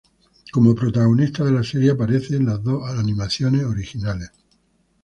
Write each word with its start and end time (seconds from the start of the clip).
Como 0.51 0.73
protagonista 0.73 1.43
de 1.43 1.51
la 1.51 1.63
serie, 1.63 1.91
aparece 1.91 2.35
en 2.35 2.47
las 2.47 2.63
dos 2.63 2.89
animaciones 2.89 3.63
originales. 3.65 4.31